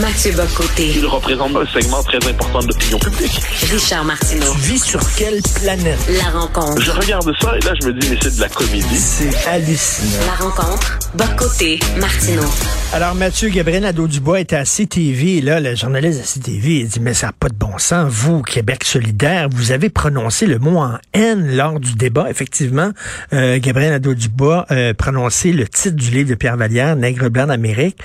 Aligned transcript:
Mathieu 0.00 0.32
Bocoté. 0.32 0.92
Il 0.94 1.06
représente 1.06 1.56
un 1.56 1.66
segment 1.66 2.02
très 2.04 2.18
important 2.28 2.60
de 2.60 2.68
l'opinion 2.68 2.98
publique. 2.98 3.40
Richard 3.70 4.04
Martineau. 4.04 4.52
Tu 4.52 4.58
vis 4.72 4.84
sur 4.84 5.00
quelle 5.16 5.40
planète? 5.60 5.98
La 6.22 6.30
rencontre. 6.38 6.80
Je 6.80 6.90
regarde 6.92 7.32
ça 7.40 7.56
et 7.56 7.60
là, 7.64 7.72
je 7.80 7.88
me 7.88 7.92
dis, 7.92 8.08
mais 8.08 8.16
c'est 8.22 8.36
de 8.36 8.40
la 8.40 8.48
comédie. 8.48 8.96
C'est 8.96 9.48
hallucinant. 9.48 10.24
La 10.26 10.44
rencontre. 10.44 10.98
Bocoté. 11.14 11.80
Martineau. 11.98 12.44
Alors, 12.92 13.14
Mathieu 13.14 13.48
Gabriel 13.48 13.82
Nadeau-Dubois 13.82 14.40
était 14.40 14.56
à 14.56 14.64
CTV. 14.64 15.40
Là, 15.40 15.58
le 15.58 15.74
journaliste 15.74 16.20
de 16.20 16.24
CTV, 16.24 16.80
il 16.80 16.88
dit, 16.88 17.00
mais 17.00 17.14
ça 17.14 17.28
n'a 17.28 17.32
pas 17.32 17.48
de 17.48 17.56
bon 17.56 17.76
sens. 17.78 18.10
Vous, 18.12 18.42
Québec 18.42 18.84
solidaire, 18.84 19.48
vous 19.50 19.72
avez 19.72 19.88
prononcé 19.90 20.46
le 20.46 20.58
mot 20.58 20.78
en 20.78 20.98
haine 21.12 21.56
lors 21.56 21.80
du 21.80 21.94
débat. 21.94 22.30
Effectivement, 22.30 22.90
euh, 23.32 23.58
Gabriel 23.58 23.90
Nadeau-Dubois 23.92 24.66
a 24.68 24.94
prononcé 24.94 25.52
le 25.52 25.66
titre 25.66 25.96
du 25.96 26.10
livre 26.10 26.30
de 26.30 26.34
Pierre 26.34 26.56
Vallière, 26.56 26.94
Nègre 26.94 27.30
blanc 27.30 27.46
d'Amérique. 27.46 27.98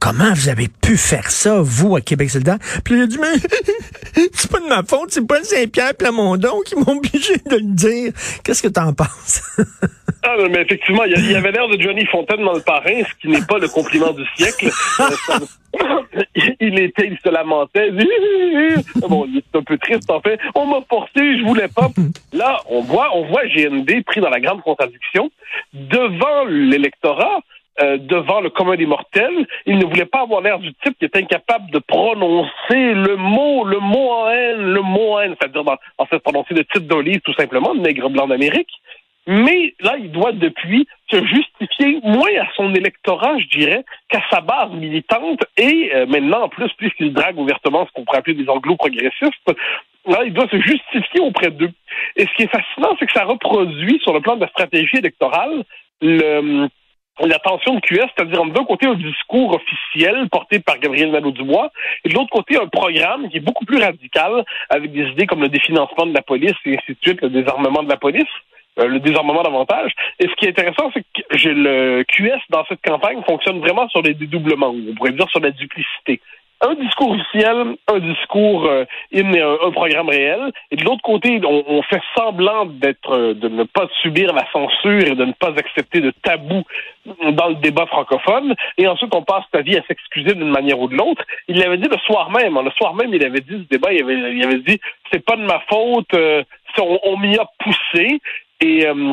Comment 0.00 0.32
vous 0.34 0.48
avez 0.48 0.68
pu 0.68 0.96
faire 0.96 1.30
ça, 1.36 1.60
vous, 1.60 1.96
à 1.96 2.00
Québec 2.00 2.30
solidaire? 2.30 2.58
Puis 2.84 2.94
il 2.94 3.02
a 3.02 3.06
dit, 3.06 3.18
mais 3.18 3.34
c'est 4.32 4.50
pas 4.50 4.60
de 4.60 4.66
ma 4.66 4.82
faute, 4.82 5.10
c'est 5.10 5.26
Paul 5.26 5.44
Saint-Pierre 5.44 5.94
Plamondon 5.94 6.60
qui 6.64 6.74
m'ont 6.76 6.96
obligé 6.96 7.36
de 7.36 7.56
le 7.56 7.74
dire. 7.74 8.12
Qu'est-ce 8.44 8.62
que 8.62 8.68
t'en 8.68 8.92
penses? 8.92 9.42
Ah, 10.28 10.34
mais 10.50 10.62
effectivement, 10.62 11.04
il 11.04 11.30
y 11.30 11.36
avait 11.36 11.52
l'air 11.52 11.68
de 11.68 11.80
Johnny 11.80 12.04
Fontaine 12.06 12.44
dans 12.44 12.54
le 12.54 12.60
parrain, 12.60 13.00
ce 13.04 13.14
qui 13.20 13.28
n'est 13.28 13.46
pas 13.46 13.58
le 13.58 13.68
compliment 13.68 14.10
du 14.10 14.24
siècle. 14.34 14.70
il 16.60 16.80
était, 16.80 17.06
il 17.06 17.16
se 17.24 17.30
lamentait. 17.30 17.90
Bon, 19.08 19.24
il 19.28 19.38
est 19.38 19.56
un 19.56 19.62
peu 19.62 19.78
triste, 19.78 20.10
en 20.10 20.20
fait. 20.20 20.40
On 20.56 20.66
m'a 20.66 20.80
forcé, 20.88 21.38
je 21.38 21.44
voulais 21.44 21.68
pas. 21.68 21.90
Là, 22.32 22.60
on 22.68 22.80
voit, 22.80 23.14
on 23.14 23.26
voit 23.28 23.46
GND 23.46 24.02
pris 24.04 24.20
dans 24.20 24.30
la 24.30 24.40
grande 24.40 24.62
contradiction 24.62 25.30
devant 25.72 26.44
l'électorat. 26.48 27.40
Euh, 27.78 27.98
devant 27.98 28.40
le 28.40 28.48
commun 28.48 28.76
des 28.76 28.86
mortels, 28.86 29.46
il 29.66 29.76
ne 29.76 29.84
voulait 29.84 30.06
pas 30.06 30.22
avoir 30.22 30.40
l'air 30.40 30.58
du 30.58 30.72
type 30.82 30.98
qui 30.98 31.04
est 31.04 31.16
incapable 31.16 31.70
de 31.70 31.78
prononcer 31.78 32.94
le 32.94 33.16
mot, 33.16 33.64
le 33.64 33.80
mot 33.80 34.12
en 34.12 34.30
haine, 34.30 34.62
le 34.62 34.80
mot 34.80 35.18
en 35.18 35.28
c'est-à-dire 35.28 35.62
en 35.98 36.06
fait 36.06 36.18
prononcer 36.20 36.54
le 36.54 36.64
titre 36.64 36.86
d'un 36.86 37.02
livre 37.02 37.20
tout 37.22 37.34
simplement, 37.34 37.74
Nègre 37.74 38.08
blanc 38.08 38.28
d'Amérique. 38.28 38.70
Mais 39.26 39.74
là, 39.80 39.96
il 39.98 40.10
doit 40.10 40.32
depuis 40.32 40.86
se 41.10 41.16
justifier 41.26 42.00
moins 42.02 42.30
à 42.40 42.46
son 42.54 42.72
électorat, 42.74 43.36
je 43.38 43.58
dirais, 43.58 43.84
qu'à 44.08 44.22
sa 44.30 44.40
base 44.40 44.70
militante 44.70 45.40
et 45.58 45.90
euh, 45.94 46.06
maintenant, 46.06 46.44
en 46.44 46.48
plus, 46.48 46.70
puisqu'il 46.78 47.12
drague 47.12 47.38
ouvertement 47.38 47.86
ce 47.86 47.92
qu'on 47.92 48.04
pourrait 48.04 48.18
appeler 48.18 48.36
des 48.36 48.48
anglo-progressistes, 48.48 49.52
là, 50.06 50.22
il 50.24 50.32
doit 50.32 50.48
se 50.48 50.60
justifier 50.60 51.20
auprès 51.20 51.50
d'eux. 51.50 51.72
Et 52.14 52.24
ce 52.24 52.34
qui 52.36 52.44
est 52.44 52.50
fascinant, 52.50 52.96
c'est 52.98 53.06
que 53.06 53.12
ça 53.12 53.24
reproduit, 53.24 53.98
sur 54.02 54.14
le 54.14 54.20
plan 54.20 54.36
de 54.36 54.42
la 54.42 54.48
stratégie 54.48 54.96
électorale, 54.96 55.64
le 56.00 56.68
la 57.20 57.38
tension 57.38 57.74
de 57.74 57.80
QS, 57.80 58.06
c'est-à-dire 58.16 58.44
d'un 58.44 58.64
côté 58.64 58.86
un 58.86 58.94
discours 58.94 59.54
officiel 59.54 60.28
porté 60.30 60.58
par 60.58 60.78
Gabriel 60.78 61.10
Nadeau-Dubois, 61.10 61.70
et 62.04 62.08
de 62.08 62.14
l'autre 62.14 62.30
côté 62.30 62.56
un 62.56 62.66
programme 62.66 63.28
qui 63.30 63.38
est 63.38 63.40
beaucoup 63.40 63.64
plus 63.64 63.78
radical, 63.78 64.44
avec 64.68 64.92
des 64.92 65.04
idées 65.08 65.26
comme 65.26 65.42
le 65.42 65.48
définancement 65.48 66.06
de 66.06 66.14
la 66.14 66.22
police 66.22 66.54
et 66.64 66.76
ainsi 66.76 66.92
de 66.92 66.98
suite, 67.00 67.22
le 67.22 67.30
désarmement 67.30 67.82
de 67.82 67.88
la 67.88 67.96
police. 67.96 68.24
Euh, 68.78 68.88
le 68.88 69.00
désarmement 69.00 69.42
davantage. 69.42 69.90
Et 70.20 70.28
ce 70.28 70.34
qui 70.34 70.44
est 70.44 70.50
intéressant, 70.50 70.90
c'est 70.92 71.00
que 71.00 71.38
j'ai 71.38 71.54
le 71.54 72.04
QS 72.08 72.42
dans 72.50 72.62
cette 72.66 72.82
campagne 72.82 73.22
fonctionne 73.26 73.58
vraiment 73.60 73.88
sur 73.88 74.02
les 74.02 74.12
dédoublements, 74.12 74.68
on 74.68 74.94
pourrait 74.94 75.12
dire 75.12 75.28
sur 75.30 75.40
la 75.40 75.50
duplicité. 75.50 76.20
Un 76.62 76.74
discours 76.74 77.10
officiel, 77.10 77.76
un 77.86 77.98
discours 77.98 78.64
euh, 78.64 78.84
un, 79.14 79.70
programme 79.72 80.08
réel, 80.08 80.52
et 80.70 80.76
de 80.76 80.84
l'autre 80.84 81.02
côté, 81.02 81.38
on, 81.44 81.82
fait 81.82 82.00
semblant 82.16 82.64
d'être, 82.64 83.10
euh, 83.10 83.34
de 83.34 83.48
ne 83.48 83.64
pas 83.64 83.86
subir 84.00 84.32
la 84.32 84.50
censure 84.50 85.02
et 85.02 85.14
de 85.14 85.24
ne 85.26 85.32
pas 85.32 85.52
accepter 85.56 86.00
de 86.00 86.12
tabou 86.22 86.62
dans 87.04 87.48
le 87.48 87.56
débat 87.56 87.84
francophone, 87.86 88.54
et 88.78 88.88
ensuite 88.88 89.14
on 89.14 89.22
passe 89.22 89.44
sa 89.52 89.60
vie 89.60 89.76
à 89.76 89.82
s'excuser 89.86 90.34
d'une 90.34 90.50
manière 90.50 90.80
ou 90.80 90.88
de 90.88 90.96
l'autre. 90.96 91.22
Il 91.46 91.58
l'avait 91.58 91.76
dit 91.76 91.88
le 91.90 91.98
soir 91.98 92.30
même, 92.30 92.56
hein, 92.56 92.62
le 92.62 92.70
soir 92.70 92.94
même, 92.94 93.12
il 93.12 93.24
avait 93.24 93.40
dit 93.40 93.64
ce 93.64 93.68
débat, 93.68 93.92
il 93.92 94.02
avait, 94.02 94.14
il 94.14 94.44
avait 94.44 94.60
dit 94.60 94.80
c'est 95.12 95.24
pas 95.24 95.36
de 95.36 95.44
ma 95.44 95.60
faute, 95.68 96.14
euh, 96.14 96.42
on, 96.78 96.98
on 97.04 97.16
m'y 97.18 97.36
a 97.36 97.44
poussé, 97.58 98.20
et, 98.60 98.86
euh, 98.86 99.12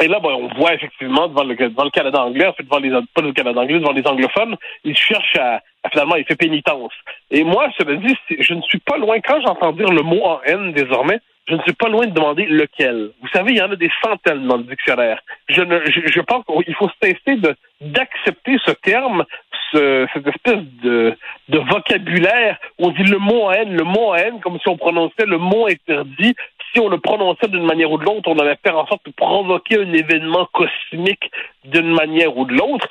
et 0.00 0.06
là, 0.06 0.20
ben, 0.20 0.30
on 0.30 0.48
voit 0.54 0.74
effectivement 0.74 1.28
devant 1.28 1.44
le, 1.44 1.54
Canada 1.90 2.22
anglais, 2.22 2.46
en 2.46 2.52
fait, 2.52 2.62
devant 2.62 2.78
les, 2.78 2.90
pas 3.14 3.22
le 3.22 3.32
Canada 3.32 3.60
anglais, 3.60 3.78
devant 3.78 3.92
les 3.92 4.06
anglophones, 4.06 4.56
il 4.84 4.96
cherche 4.96 5.36
à, 5.36 5.62
finalement, 5.90 6.16
il 6.16 6.24
fait 6.24 6.36
pénitence. 6.36 6.92
Et 7.30 7.42
moi, 7.42 7.68
cela 7.78 7.96
dit, 7.96 8.14
je 8.38 8.54
ne 8.54 8.62
suis 8.62 8.78
pas 8.78 8.98
loin, 8.98 9.18
quand 9.20 9.40
j'entends 9.40 9.72
dire 9.72 9.88
le 9.88 10.02
mot 10.02 10.22
en 10.24 10.40
haine 10.44 10.72
désormais, 10.72 11.20
je 11.48 11.54
ne 11.54 11.62
suis 11.62 11.72
pas 11.72 11.88
loin 11.88 12.06
de 12.06 12.12
demander 12.12 12.44
lequel. 12.44 13.12
Vous 13.22 13.28
savez, 13.28 13.52
il 13.52 13.58
y 13.58 13.62
en 13.62 13.72
a 13.72 13.76
des 13.76 13.90
centaines 14.04 14.46
dans 14.46 14.58
le 14.58 14.64
dictionnaire. 14.64 15.20
Je, 15.48 15.62
ne, 15.62 15.80
je, 15.86 16.20
pense 16.20 16.44
qu'il 16.44 16.74
faut 16.74 16.90
se 16.90 16.98
tester 17.00 17.36
d'accepter 17.80 18.58
ce 18.66 18.72
terme, 18.72 19.24
ce, 19.72 20.06
cette 20.12 20.26
espèce 20.26 20.62
de, 20.82 21.16
de 21.48 21.58
vocabulaire 21.58 22.58
on 22.78 22.90
dit 22.90 23.02
le 23.04 23.18
mot 23.18 23.44
en 23.44 23.52
haine, 23.52 23.74
le 23.74 23.84
mot 23.84 24.10
en 24.10 24.14
haine, 24.14 24.40
comme 24.40 24.58
si 24.60 24.68
on 24.68 24.76
prononçait 24.76 25.26
le 25.26 25.38
mot 25.38 25.66
interdit 25.66 26.34
si 26.72 26.80
on 26.80 26.88
le 26.88 26.98
prononçait 26.98 27.48
d'une 27.48 27.64
manière 27.64 27.90
ou 27.90 27.98
de 27.98 28.04
l'autre, 28.04 28.28
on 28.28 28.38
allait 28.38 28.58
faire 28.62 28.76
en 28.76 28.86
sorte 28.86 29.04
de 29.06 29.12
provoquer 29.12 29.80
un 29.80 29.92
événement 29.92 30.46
cosmique 30.52 31.30
d'une 31.70 31.92
manière 31.94 32.36
ou 32.36 32.44
de 32.44 32.54
l'autre. 32.54 32.88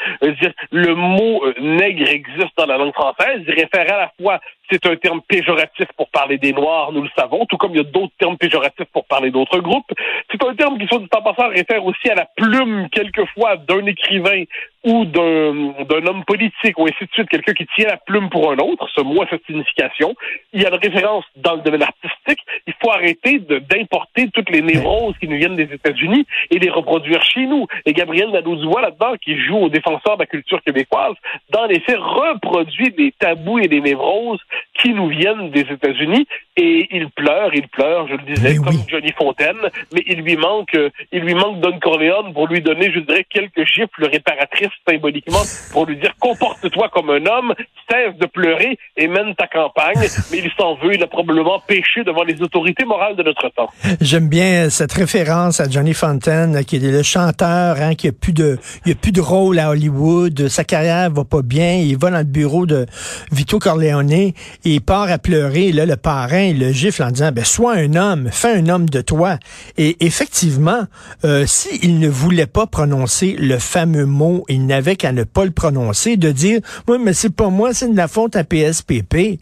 Le 0.72 0.96
mot 0.96 1.46
euh, 1.46 1.54
nègre 1.60 2.08
existe 2.10 2.58
dans 2.58 2.66
la 2.66 2.78
langue 2.78 2.94
française. 2.94 3.42
Il 3.48 3.54
réfère 3.54 3.94
à 3.94 3.98
la 3.98 4.12
fois, 4.20 4.40
c'est 4.72 4.86
un 4.86 4.96
terme 4.96 5.22
péjoratif 5.28 5.88
pour 5.96 6.10
parler 6.10 6.38
des 6.38 6.54
Noirs, 6.54 6.92
nous 6.92 7.02
le 7.02 7.10
savons, 7.18 7.46
tout 7.46 7.58
comme 7.58 7.72
il 7.72 7.78
y 7.78 7.82
a 7.82 7.84
d'autres 7.84 8.14
termes 8.20 8.38
péjoratifs 8.38 8.88
pour 8.92 9.06
parler 9.06 9.32
d'autres 9.32 9.60
groupes. 9.60 9.92
C'est 10.30 10.44
un 10.44 10.56
terme 10.56 10.78
qui, 10.78 10.88
soit 10.88 11.00
du 11.00 11.08
temps 11.08 11.22
passant, 11.22 11.50
réfère 11.50 11.86
aussi 11.86 12.10
à 12.10 12.16
la 12.16 12.28
plume, 12.36 12.90
quelquefois, 12.90 13.58
d'un 13.58 13.86
écrivain 13.86 14.44
ou 14.84 15.06
d'un 15.06 16.08
homme 16.08 16.24
politique, 16.26 16.78
ou 16.78 16.84
ainsi 16.84 17.06
de 17.06 17.10
suite, 17.12 17.30
quelqu'un 17.30 17.54
qui 17.54 17.66
tient 17.76 17.88
la 17.88 17.98
plume 17.98 18.30
pour 18.30 18.52
un 18.52 18.58
autre. 18.58 18.88
Ce 18.96 19.02
mot 19.02 19.22
a 19.22 19.28
cette 19.30 19.46
signification. 19.46 20.16
Il 20.54 20.62
y 20.62 20.66
a 20.66 20.70
une 20.70 20.76
référence 20.76 21.26
dans 21.36 21.56
le 21.56 21.62
domaine 21.62 21.84
artistique. 21.84 22.40
Il 22.68 22.74
faut 22.82 22.92
arrêter 22.92 23.40
d'importer 23.40 24.30
toutes 24.34 24.50
les 24.50 24.62
névroses 24.62 25.16
qui 25.20 25.28
nous 25.28 25.38
viennent 25.38 25.56
des 25.56 25.74
États-Unis 25.74 26.26
et 26.52 26.60
les 26.60 26.70
reproduire 26.70 27.22
chez 27.24 27.46
nous. 27.46 27.68
Et 27.86 27.94
Gabriel 27.94 28.32
Nadeau-Dubois, 28.68 28.82
là-dedans, 28.82 29.16
qui 29.22 29.40
joue 29.40 29.58
au 29.58 29.70
défenseur 29.70 30.18
de 30.18 30.24
la 30.24 30.26
culture 30.26 30.62
québécoise, 30.62 31.16
dans 31.50 31.66
les 31.66 31.80
faits, 31.80 31.98
reproduit 31.98 32.92
des 32.92 33.14
tabous 33.18 33.60
et 33.60 33.68
des 33.68 33.82
névroses 33.82 34.42
qui 34.82 34.94
nous 34.94 35.08
viennent 35.08 35.52
des 35.52 35.62
États-Unis. 35.62 36.28
Et 36.56 36.88
il 36.92 37.10
pleure, 37.12 37.54
il 37.54 37.68
pleure, 37.68 38.08
je 38.08 38.14
le 38.14 38.36
disais, 38.36 38.56
comme 38.56 38.82
Johnny 38.88 39.12
Fontaine, 39.12 39.58
mais 39.94 40.04
il 40.08 40.22
lui 40.22 40.38
manque, 40.38 40.76
il 41.12 41.22
lui 41.22 41.36
manque 41.36 41.60
Don 41.60 41.78
Corleone 41.80 42.34
pour 42.34 42.48
lui 42.48 42.62
donner, 42.62 42.92
je 42.92 43.00
dirais, 43.00 43.26
quelques 43.30 43.66
gifles 43.66 44.06
réparatrices 44.06 44.72
symboliquement 44.90 45.44
pour 45.72 45.86
lui 45.86 45.98
dire 45.98 46.16
comporte-toi 46.20 46.90
comme 46.90 47.12
un 47.12 47.26
homme, 47.28 47.54
cesse 47.90 48.18
de 48.20 48.26
pleurer 48.26 48.80
et 48.96 49.08
mène 49.08 49.36
ta 49.36 49.46
campagne. 49.48 50.08
Mais 50.32 50.40
il 50.40 50.52
s'en 50.58 50.76
veut, 50.76 50.96
il 50.96 51.04
a 51.04 51.08
probablement 51.08 51.60
péché 51.60 52.04
devant 52.04 52.24
les 52.24 52.42
autorités 52.42 52.86
morales 52.86 53.16
de 53.16 53.24
notre 53.24 53.50
temps. 53.50 53.70
J'aime 54.02 54.28
bien 54.28 54.72
cette 54.72 54.94
référence 54.94 55.60
à 55.60 55.70
Johnny 55.70 55.94
Fontaine, 55.94 56.64
qui 56.66 56.78
est 56.78 56.80
le 56.80 57.04
chanteur, 57.04 57.78
hein, 57.80 57.94
qui 57.94 58.08
a 58.08 58.12
plus 58.12 58.34
de, 58.34 58.58
il 58.86 58.94
a 58.94 58.96
plus 58.96 59.12
de 59.12 59.22
rôle 59.22 59.60
à 59.60 59.70
Hollywood, 59.70 60.48
sa 60.48 60.64
carrière 60.64 61.12
va 61.12 61.24
pas 61.24 61.44
bien, 61.44 61.76
il 61.76 61.98
va 61.98 62.10
dans 62.10 62.18
le 62.18 62.24
bureau 62.24 62.66
de 62.66 62.88
Vito 63.32 63.60
Corleone 63.60 64.32
et 64.68 64.76
il 64.76 64.82
part 64.82 65.10
à 65.10 65.18
pleurer. 65.18 65.72
Le 65.72 65.96
parrain, 65.96 66.52
le 66.52 66.74
gifle 66.74 67.04
en 67.04 67.12
disant, 67.12 67.32
ben 67.32 67.46
sois 67.46 67.76
un 67.76 67.96
homme, 67.96 68.30
fais 68.32 68.54
un 68.54 68.68
homme 68.68 68.90
de 68.90 69.00
toi. 69.00 69.38
Et 69.78 69.96
effectivement, 70.06 70.82
euh, 71.24 71.46
s'il 71.46 72.00
ne 72.00 72.10
voulait 72.10 72.48
pas 72.48 72.68
prononcer 72.68 73.38
le 73.40 73.60
fameux 73.60 74.06
mot, 74.06 74.44
il 74.50 74.66
n'avait 74.66 74.98
qu'à 74.98 75.14
ne 75.14 75.24
pas 75.24 75.46
le 75.46 75.52
prononcer, 75.52 76.18
de 76.18 76.32
dire, 76.32 76.60
oui, 76.90 76.98
mais 77.00 77.14
c'est 77.14 77.34
pas 77.34 77.50
moi, 77.50 77.74
c'est 77.74 77.90
de 77.90 77.96
la 77.96 78.10
faute 78.10 78.36
à 78.36 78.44
PSPP. 78.44 79.40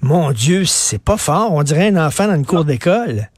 Mon 0.00 0.30
Dieu, 0.30 0.64
c'est 0.64 1.02
pas 1.02 1.16
fort. 1.16 1.52
On 1.52 1.64
dirait 1.64 1.88
un 1.88 2.06
enfant 2.06 2.28
dans 2.28 2.36
une 2.36 2.46
cour 2.46 2.64
d'école. 2.64 3.28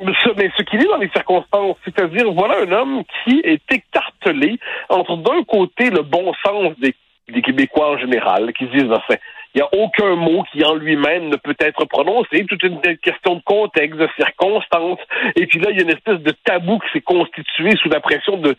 Mais 0.00 0.12
ce 0.58 0.62
qu'il 0.64 0.82
est 0.82 0.88
dans 0.88 0.98
les 0.98 1.08
circonstances, 1.10 1.76
c'est-à-dire, 1.84 2.30
voilà 2.32 2.56
un 2.60 2.72
homme 2.72 3.02
qui 3.24 3.40
est 3.42 3.62
écartelé 3.70 4.58
entre 4.90 5.16
d'un 5.16 5.42
côté 5.44 5.88
le 5.88 6.02
bon 6.02 6.30
sens 6.44 6.74
des, 6.78 6.94
Québécois 7.40 7.92
en 7.92 7.96
général, 7.96 8.52
qui 8.52 8.66
disent, 8.66 8.90
enfin, 8.90 9.14
il 9.54 9.58
n'y 9.58 9.62
a 9.62 9.84
aucun 9.84 10.16
mot 10.16 10.42
qui 10.52 10.64
en 10.64 10.74
lui-même 10.74 11.28
ne 11.28 11.36
peut 11.36 11.54
être 11.60 11.84
prononcé, 11.84 12.44
toute 12.46 12.62
une 12.64 12.80
question 12.80 13.36
de 13.36 13.42
contexte, 13.44 13.98
de 13.98 14.08
circonstances. 14.16 14.98
Et 15.36 15.46
puis 15.46 15.60
là, 15.60 15.70
il 15.70 15.76
y 15.76 15.80
a 15.80 15.84
une 15.84 15.90
espèce 15.90 16.18
de 16.20 16.32
tabou 16.44 16.80
qui 16.80 16.90
s'est 16.92 17.00
constitué 17.00 17.76
sous 17.76 17.88
la 17.88 18.00
pression 18.00 18.36
de, 18.36 18.56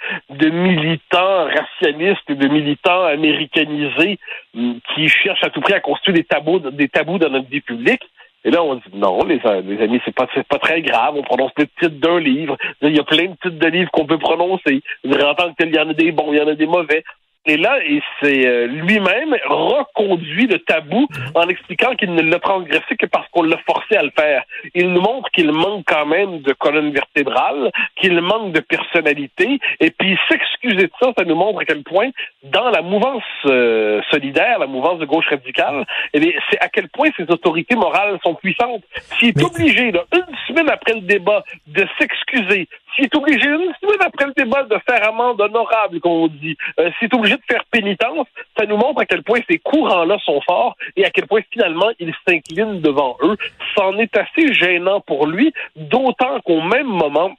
militants 0.49 1.45
racialistes 1.45 2.29
et 2.29 2.35
de 2.35 2.47
militants 2.47 3.03
américanisés 3.05 4.19
hum, 4.55 4.79
qui 4.93 5.09
cherchent 5.09 5.43
à 5.43 5.49
tout 5.49 5.59
prix 5.59 5.73
à 5.73 5.81
constituer 5.81 6.13
des 6.13 6.23
tabous, 6.23 6.59
dans 6.59 7.29
notre 7.29 7.49
vie 7.49 7.61
publique. 7.61 8.03
Et 8.45 8.51
là, 8.51 8.63
on 8.63 8.75
dit 8.75 8.83
non, 8.93 9.19
les, 9.25 9.41
les 9.63 9.83
amis, 9.83 9.99
c'est 10.05 10.15
pas, 10.15 10.27
pas 10.47 10.59
très 10.59 10.81
grave. 10.81 11.15
On 11.17 11.23
prononce 11.23 11.51
le 11.57 11.65
titre 11.65 11.99
d'un 11.99 12.19
livre. 12.19 12.55
Il 12.81 12.95
y 12.95 12.99
a 12.99 13.03
plein 13.03 13.25
de 13.25 13.35
titres 13.41 13.59
de 13.59 13.67
livres 13.67 13.91
qu'on 13.91 14.05
peut 14.05 14.19
prononcer. 14.19 14.81
En 15.03 15.33
tant 15.33 15.49
que 15.49 15.55
tel, 15.57 15.69
il 15.69 15.75
y 15.75 15.79
en 15.79 15.89
a 15.89 15.93
des 15.93 16.11
bons, 16.11 16.31
il 16.31 16.37
y 16.37 16.41
en 16.41 16.47
a 16.47 16.53
des 16.53 16.67
mauvais 16.67 17.03
Et 17.47 17.57
là, 17.57 17.77
il 17.87 18.01
s'est 18.19 18.47
euh, 18.47 18.65
lui-même 18.65 19.35
reconduit 19.45 20.47
le 20.47 20.59
tabou 20.59 21.07
en 21.35 21.47
expliquant 21.47 21.95
qu'il 21.95 22.13
ne 22.13 22.21
l'a 22.23 22.39
transgressé 22.39 22.95
que 22.97 23.05
parce 23.05 23.27
qu'on 23.29 23.43
l'a 23.43 23.57
forcé 23.67 23.95
à 23.95 24.03
le 24.03 24.11
faire. 24.17 24.43
Il 24.73 24.91
nous 24.91 25.01
montre 25.01 25.29
qu'il 25.31 25.51
manque 25.51 25.83
quand 25.85 26.07
même 26.07 26.39
de 26.39 26.53
colonne 26.53 26.91
vertébrale, 26.91 27.71
qu'il 27.97 28.19
manque 28.21 28.51
de 28.51 28.61
personnalité, 28.61 29.59
et 29.79 29.91
puis 29.91 30.17
s'excuser 30.27 30.87
de 30.87 30.91
ça, 30.99 31.11
ça 31.17 31.23
nous 31.23 31.35
montre 31.35 31.61
à 31.61 31.65
quel 31.65 31.83
point, 31.83 32.09
dans 32.43 32.69
la 32.69 32.81
mouvance 32.81 33.23
euh, 33.45 34.01
solidaire, 34.09 34.59
la 34.59 34.67
mouvance 34.67 34.99
de 34.99 35.05
gauche 35.05 35.27
radicale, 35.29 35.85
eh 36.13 36.35
c'est 36.49 36.59
à 36.59 36.69
quel 36.69 36.89
point 36.89 37.09
ces 37.15 37.29
autorités 37.29 37.75
morales 37.75 38.17
sont 38.23 38.33
puissantes. 38.33 38.83
S'il 39.19 39.29
est 39.29 39.43
obligé, 39.43 39.91
là, 39.91 40.03
une 40.13 40.35
semaine 40.47 40.69
après 40.69 40.93
le 40.93 41.01
débat, 41.01 41.43
de 41.67 41.85
s'excuser, 41.99 42.67
s'il 42.95 43.05
est 43.05 43.15
obligé, 43.15 43.47
une 43.47 43.73
semaine 43.81 44.01
après 44.05 44.25
le 44.25 44.33
débat, 44.33 44.63
de 44.63 44.77
faire 44.89 45.07
amende 45.07 45.41
honorable, 45.41 45.99
comme 45.99 46.11
on 46.13 46.27
dit, 46.27 46.57
euh, 46.79 46.89
s'il 46.97 47.09
est 47.09 47.13
obligé 47.13 47.34
de 47.35 47.43
faire 47.49 47.65
pénitence, 47.71 48.27
ça 48.57 48.65
nous 48.65 48.77
montre 48.77 49.01
à 49.01 49.05
quel 49.05 49.23
point 49.23 49.39
ces 49.49 49.59
courants-là 49.59 50.17
sont 50.25 50.41
forts 50.41 50.75
et 50.95 51.05
à 51.05 51.09
quel 51.09 51.27
point 51.27 51.41
finalement 51.51 51.89
il 51.99 52.13
s'incline 52.27 52.81
devant 52.81 53.17
eux. 53.21 53.37
C'en 53.75 53.97
est 53.97 54.15
assez 54.17 54.53
gênant 54.53 55.01
pour 55.01 55.27
lui, 55.27 55.53
d'autant 55.75 56.39
qu'au 56.41 56.61
même 56.61 56.87
moment, 56.87 57.31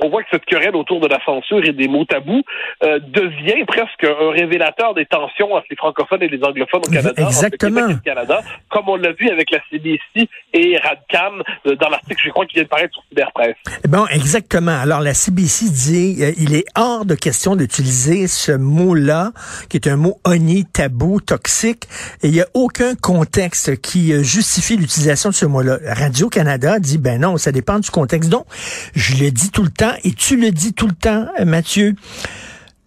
on 0.00 0.08
voit 0.08 0.22
que 0.22 0.28
cette 0.32 0.46
querelle 0.46 0.74
autour 0.74 1.00
de 1.00 1.06
la 1.06 1.22
censure 1.24 1.62
et 1.64 1.72
des 1.72 1.86
mots 1.86 2.04
tabous 2.04 2.42
euh, 2.82 2.98
devient 2.98 3.64
presque 3.66 4.04
un 4.04 4.30
révélateur 4.30 4.94
des 4.94 5.04
tensions 5.04 5.52
entre 5.52 5.66
les 5.68 5.76
francophones 5.76 6.22
et 6.22 6.28
les 6.28 6.42
anglophones 6.42 6.80
au 6.86 6.90
Canada. 6.90 7.22
Exactement. 7.22 7.88
Canada, 8.04 8.40
comme 8.70 8.88
on 8.88 8.96
l'a 8.96 9.12
vu 9.12 9.28
avec 9.28 9.50
la 9.50 9.58
CBC 9.70 10.28
et 10.54 10.78
Radcam 10.78 11.42
euh, 11.66 11.76
dans 11.76 11.90
l'article, 11.90 12.22
je 12.24 12.30
crois, 12.30 12.46
qui 12.46 12.54
vient 12.54 12.62
de 12.62 12.68
paraître 12.68 12.94
sur 12.94 13.02
Cyberpresse. 13.10 13.56
Bon, 13.86 14.06
exactement. 14.06 14.78
Alors, 14.80 15.00
la 15.00 15.12
CBC 15.12 15.70
dit 15.70 16.22
euh, 16.22 16.32
il 16.38 16.54
est 16.54 16.64
hors 16.74 17.04
de 17.04 17.14
question 17.14 17.54
d'utiliser 17.54 18.28
ce 18.28 18.52
mot-là, 18.52 19.32
qui 19.68 19.76
est 19.76 19.88
un 19.88 19.96
mot 19.96 20.18
honni, 20.24 20.64
tabou, 20.64 21.20
toxique, 21.20 21.84
et 22.22 22.28
il 22.28 22.32
n'y 22.32 22.40
a 22.40 22.46
aucun 22.54 22.94
contexte 22.94 23.80
qui 23.82 24.12
justifie 24.24 24.76
l'utilisation 24.76 25.30
de 25.30 25.34
ce 25.34 25.44
mot-là. 25.44 25.78
Radio-Canada 25.84 26.78
dit, 26.78 26.96
ben 26.96 27.20
non, 27.20 27.36
ça 27.36 27.52
dépend 27.52 27.78
du 27.78 27.90
contexte. 27.90 28.30
Donc, 28.30 28.46
je 28.94 29.22
le 29.22 29.30
dis 29.30 29.50
tout 29.50 29.62
le 29.62 29.70
temps, 29.70 29.91
et 30.04 30.12
tu 30.12 30.36
le 30.36 30.50
dis 30.50 30.72
tout 30.72 30.86
le 30.86 30.94
temps, 30.94 31.26
euh, 31.40 31.44
Mathieu, 31.44 31.94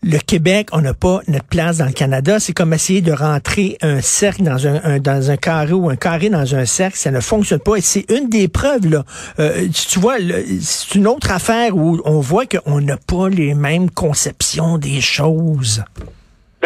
le 0.03 0.19
Québec, 0.19 0.69
on 0.71 0.81
n'a 0.81 0.93
pas 0.93 1.21
notre 1.27 1.45
place 1.45 1.77
dans 1.77 1.85
le 1.85 1.91
Canada. 1.91 2.39
C'est 2.39 2.53
comme 2.53 2.73
essayer 2.73 3.01
de 3.01 3.11
rentrer 3.11 3.77
un 3.81 4.01
cercle 4.01 4.43
dans 4.43 4.67
un, 4.67 4.79
un 4.83 5.37
carré 5.37 5.73
ou 5.73 5.89
un 5.89 5.95
carré 5.95 6.29
dans 6.29 6.55
un 6.55 6.65
cercle. 6.65 6.97
Ça 6.97 7.09
ne 7.09 7.19
fonctionne 7.19 7.59
pas. 7.59 7.77
Et 7.77 7.81
c'est 7.81 8.05
une 8.11 8.29
des 8.29 8.47
preuves, 8.47 8.87
là. 8.87 9.03
Euh, 9.39 9.67
tu 9.69 9.99
vois, 9.99 10.17
c'est 10.61 10.93
une 10.93 11.07
autre 11.07 11.31
affaire 11.31 11.75
où 11.75 11.99
on 12.05 12.19
voit 12.19 12.45
qu'on 12.45 12.81
n'a 12.81 12.97
pas 12.97 13.29
les 13.29 13.55
mêmes 13.55 13.89
conceptions 13.89 14.77
des 14.77 15.01
choses 15.01 15.83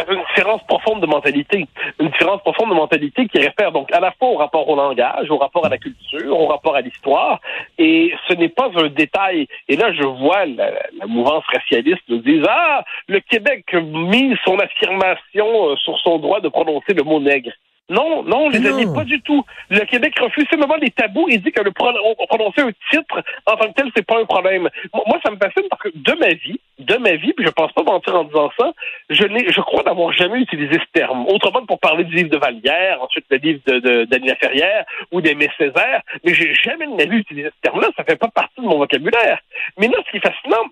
une 0.09 0.23
différence 0.35 0.63
profonde 0.63 1.01
de 1.01 1.07
mentalité. 1.07 1.67
Une 1.99 2.09
différence 2.09 2.41
profonde 2.41 2.69
de 2.69 2.75
mentalité 2.75 3.27
qui 3.27 3.39
réfère 3.39 3.71
donc 3.71 3.91
à 3.91 3.99
la 3.99 4.11
fois 4.11 4.29
au 4.29 4.37
rapport 4.37 4.67
au 4.67 4.75
langage, 4.75 5.29
au 5.29 5.37
rapport 5.37 5.65
à 5.65 5.69
la 5.69 5.77
culture, 5.77 6.37
au 6.39 6.47
rapport 6.47 6.75
à 6.75 6.81
l'histoire. 6.81 7.39
Et 7.77 8.13
ce 8.27 8.33
n'est 8.33 8.49
pas 8.49 8.69
un 8.75 8.87
détail. 8.87 9.47
Et 9.67 9.75
là, 9.75 9.91
je 9.93 10.03
vois 10.03 10.45
la, 10.45 10.71
mouvance 11.07 11.43
racialiste 11.53 12.01
nous 12.07 12.19
dire 12.19 12.45
Ah, 12.47 12.83
le 13.07 13.19
Québec 13.19 13.73
mise 13.73 14.37
son 14.45 14.57
affirmation 14.59 15.69
euh, 15.69 15.75
sur 15.77 15.97
son 15.99 16.19
droit 16.19 16.39
de 16.39 16.49
prononcer 16.49 16.93
le 16.93 17.03
mot 17.03 17.19
nègre. 17.19 17.51
Non, 17.89 18.23
non, 18.23 18.49
les 18.49 18.65
amis, 18.67 18.85
pas 18.93 19.03
du 19.03 19.19
tout. 19.21 19.43
Le 19.69 19.79
Québec 19.85 20.17
refuse 20.19 20.47
simplement 20.49 20.75
les 20.75 20.91
tabous 20.91 21.27
et 21.29 21.39
dit 21.39 21.51
que 21.51 21.61
le 21.61 21.71
prononcer 21.71 22.61
un 22.61 22.71
titre 22.91 23.23
en 23.47 23.55
tant 23.55 23.67
que 23.67 23.73
tel, 23.73 23.91
c'est 23.95 24.05
pas 24.05 24.19
un 24.19 24.25
problème. 24.25 24.69
Moi, 24.93 25.19
ça 25.23 25.31
me 25.31 25.37
fascine 25.37 25.67
parce 25.69 25.81
que 25.81 25.89
de 25.93 26.13
ma 26.19 26.29
vie, 26.29 26.59
de 26.77 26.97
ma 26.97 27.15
vie, 27.15 27.33
puis 27.33 27.45
je 27.45 27.51
pense 27.51 27.71
pas 27.73 27.83
mentir 27.83 28.15
en 28.15 28.25
disant 28.25 28.51
ça, 28.57 28.71
je 29.09 29.23
n'ai, 29.25 29.51
je 29.51 29.61
crois 29.61 29.83
n'avoir 29.83 30.13
jamais 30.13 30.39
utilisé 30.39 30.73
ce 30.73 30.91
terme. 30.93 31.25
Autrement 31.27 31.65
pour 31.65 31.79
parler 31.79 32.03
du 32.03 32.15
livre 32.15 32.29
de 32.29 32.37
Vallière, 32.37 33.01
ensuite 33.01 33.25
le 33.29 33.37
livre 33.37 33.59
de, 33.65 34.05
d'Annie 34.05 34.29
Ferrière 34.39 34.85
ou 35.11 35.21
d'Aimé 35.21 35.49
Césaire, 35.57 36.01
mais 36.23 36.33
j'ai 36.33 36.53
jamais 36.53 36.85
de 36.85 36.93
ma 36.93 37.05
vie 37.05 37.17
utilisé 37.17 37.49
ce 37.49 37.61
terme-là. 37.61 37.87
Ça 37.97 38.03
fait 38.03 38.17
pas 38.17 38.27
partie 38.27 38.61
de 38.61 38.67
mon 38.67 38.77
vocabulaire. 38.77 39.39
Mais 39.77 39.87
là, 39.87 39.97
ce 40.05 40.11
qui 40.11 40.17
est 40.17 40.27
fascinant, 40.27 40.69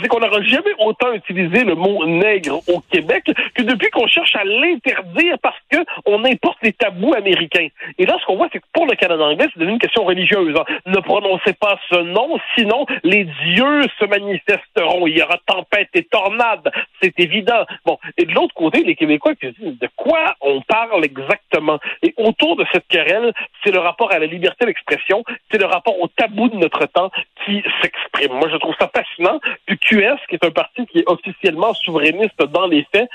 c'est 0.00 0.08
qu'on 0.08 0.20
n'aura 0.20 0.42
jamais 0.42 0.72
autant 0.78 1.12
utilisé 1.12 1.64
le 1.64 1.74
mot 1.74 2.04
nègre 2.06 2.60
au 2.68 2.80
Québec 2.90 3.24
que 3.54 3.62
depuis 3.62 3.90
qu'on 3.90 4.06
cherche 4.06 4.34
à 4.36 4.44
l'interdire 4.44 5.36
parce 5.42 5.58
que 5.70 5.78
on 6.06 6.24
importe 6.24 6.58
les 6.62 6.72
tabous 6.72 7.14
américains. 7.14 7.68
Et 7.98 8.06
là, 8.06 8.16
ce 8.20 8.26
qu'on 8.26 8.36
voit, 8.36 8.48
c'est 8.52 8.60
que 8.60 8.66
pour 8.72 8.86
le 8.86 8.94
Canada 8.94 9.24
anglais, 9.24 9.46
c'est 9.52 9.58
devenu 9.58 9.74
une 9.74 9.78
question 9.78 10.04
religieuse. 10.04 10.56
Hein. 10.56 10.64
Ne 10.86 11.00
prononcez 11.00 11.52
pas 11.54 11.78
ce 11.90 11.98
nom, 11.98 12.38
sinon 12.56 12.86
les 13.02 13.24
dieux 13.24 13.82
se 13.98 14.04
manifesteront. 14.04 15.06
Il 15.06 15.18
y 15.18 15.22
aura 15.22 15.38
tempête 15.46 15.88
et 15.94 16.04
tornade. 16.04 16.70
C'est 17.02 17.18
évident. 17.18 17.64
Bon. 17.84 17.98
Et 18.16 18.24
de 18.24 18.32
l'autre 18.32 18.54
côté, 18.54 18.82
les 18.84 18.94
Québécois 18.94 19.34
qui 19.34 19.50
disent 19.52 19.78
de 19.78 19.88
quoi 19.96 20.34
on 20.40 20.60
parle 20.62 21.04
exactement? 21.04 21.78
Et 22.02 22.14
autour 22.16 22.56
de 22.56 22.64
cette 22.72 22.86
querelle, 22.88 23.32
c'est 23.64 23.72
le 23.72 23.80
rapport 23.80 24.12
à 24.12 24.18
la 24.18 24.26
liberté 24.26 24.66
d'expression, 24.66 25.24
c'est 25.50 25.58
le 25.58 25.66
rapport 25.66 26.00
au 26.00 26.08
tabou 26.08 26.48
de 26.48 26.56
notre 26.56 26.86
temps 26.86 27.10
qui 27.44 27.62
s'exprime. 27.80 28.32
Moi, 28.32 28.48
je 28.50 28.56
trouve 28.56 28.74
ça 28.78 28.90
fascinant. 28.94 29.40
QS, 29.66 30.18
qui 30.28 30.34
est 30.34 30.44
un 30.44 30.50
parti 30.50 30.86
qui 30.86 30.98
est 31.00 31.08
officiellement 31.08 31.74
souverainiste 31.74 32.42
dans 32.50 32.66
les 32.66 32.86
faits, 32.92 33.08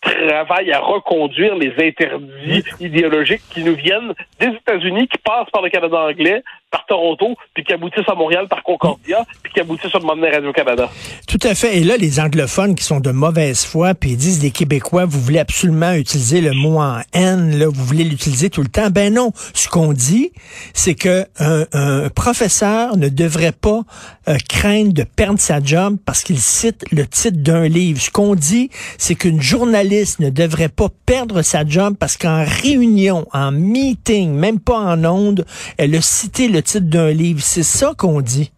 travaille 0.00 0.72
à 0.72 0.80
reconduire 0.80 1.56
les 1.56 1.72
interdits 1.78 2.64
idéologiques 2.80 3.42
qui 3.50 3.64
nous 3.64 3.74
viennent 3.74 4.12
des 4.38 4.48
États-Unis, 4.48 5.08
qui 5.08 5.18
passent 5.18 5.50
par 5.50 5.62
le 5.62 5.70
Canada 5.70 5.98
anglais, 5.98 6.42
par 6.70 6.84
Toronto, 6.86 7.36
puis 7.54 7.64
qui 7.64 7.72
aboutissent 7.72 8.08
à 8.08 8.14
Montréal 8.14 8.48
par 8.48 8.62
Concordia, 8.62 9.24
puis 9.42 9.52
qui 9.52 9.60
aboutissent 9.60 9.94
à 9.94 9.98
demander 9.98 10.28
Radio-Canada. 10.28 10.88
Tout 11.28 11.38
à 11.42 11.54
fait. 11.54 11.78
Et 11.78 11.84
là, 11.84 11.96
les 11.96 12.20
anglophones 12.20 12.74
qui 12.74 12.84
sont 12.84 13.00
de 13.00 13.10
mauvaise 13.10 13.64
foi, 13.64 13.94
puis 13.94 14.10
ils 14.10 14.16
disent 14.16 14.42
les 14.42 14.50
Québécois, 14.50 15.04
vous 15.04 15.20
voulez 15.20 15.38
absolument 15.38 15.92
utiliser 15.92 16.40
le 16.40 16.52
mot 16.52 16.80
en 16.80 17.00
haine, 17.12 17.58
là, 17.58 17.66
vous 17.68 17.84
voulez 17.84 18.04
l'utiliser 18.04 18.50
tout 18.50 18.62
le 18.62 18.68
temps. 18.68 18.90
Ben 18.90 19.14
non. 19.14 19.32
Ce 19.54 19.68
qu'on 19.68 19.92
dit, 19.92 20.32
c'est 20.74 20.94
que 20.94 21.24
un, 21.38 22.08
professeur 22.14 22.96
ne 22.96 23.08
devrait 23.08 23.52
pas 23.52 23.82
euh, 24.28 24.36
craindre 24.48 24.92
de 24.92 25.04
perdre 25.04 25.38
sa 25.38 25.62
job 25.62 25.96
parce 26.04 26.22
qu'il 26.22 26.38
cite 26.38 26.84
le 26.92 27.06
titre 27.06 27.38
d'un 27.38 27.68
livre. 27.68 28.00
Ce 28.00 28.10
qu'on 28.10 28.34
dit, 28.34 28.70
c'est 28.98 29.14
qu'une 29.14 29.40
journaliste 29.40 30.20
ne 30.20 30.30
devrait 30.30 30.68
pas 30.68 30.88
perdre 31.04 31.42
sa 31.42 31.64
job 31.66 31.96
parce 31.98 32.16
qu'en 32.16 32.44
réunion, 32.44 33.26
en 33.32 33.52
meeting, 33.52 34.32
même 34.32 34.60
pas 34.60 34.78
en 34.78 35.04
onde, 35.04 35.44
elle 35.78 35.94
a 35.94 36.00
cité 36.00 36.48
le 36.48 36.55
titre 36.62 36.88
d'un 36.88 37.10
livre. 37.10 37.40
C'est 37.40 37.62
ça 37.62 37.92
qu'on 37.96 38.20
dit. 38.20 38.50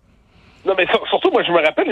Non, 0.69 0.75
mais 0.77 0.87
surtout, 1.09 1.31
moi, 1.31 1.43
je 1.45 1.51
me 1.51 1.65
rappelle, 1.65 1.91